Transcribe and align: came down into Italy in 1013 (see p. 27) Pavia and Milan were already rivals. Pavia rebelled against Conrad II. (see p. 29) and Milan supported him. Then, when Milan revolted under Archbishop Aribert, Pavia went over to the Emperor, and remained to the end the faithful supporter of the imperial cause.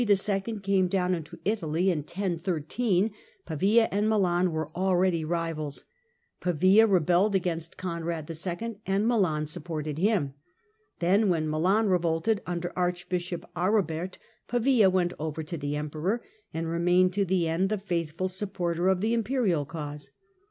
came 0.63 0.87
down 0.87 1.13
into 1.13 1.37
Italy 1.45 1.91
in 1.91 1.99
1013 1.99 1.99
(see 2.09 3.09
p. 3.09 3.09
27) 3.11 3.13
Pavia 3.59 3.87
and 3.91 4.09
Milan 4.09 4.51
were 4.51 4.71
already 4.75 5.23
rivals. 5.23 5.85
Pavia 6.39 6.87
rebelled 6.87 7.35
against 7.35 7.77
Conrad 7.77 8.27
II. 8.27 8.33
(see 8.35 8.49
p. 8.49 8.55
29) 8.57 8.81
and 8.87 9.07
Milan 9.07 9.45
supported 9.45 9.99
him. 9.99 10.33
Then, 10.97 11.29
when 11.29 11.47
Milan 11.47 11.87
revolted 11.87 12.41
under 12.47 12.73
Archbishop 12.75 13.45
Aribert, 13.55 14.17
Pavia 14.47 14.89
went 14.89 15.13
over 15.19 15.43
to 15.43 15.55
the 15.55 15.75
Emperor, 15.75 16.23
and 16.51 16.67
remained 16.67 17.13
to 17.13 17.23
the 17.23 17.47
end 17.47 17.69
the 17.69 17.77
faithful 17.77 18.27
supporter 18.27 18.87
of 18.87 19.01
the 19.01 19.13
imperial 19.13 19.65
cause. 19.65 20.09